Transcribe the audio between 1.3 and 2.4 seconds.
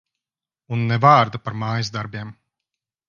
par mājasdarbiem.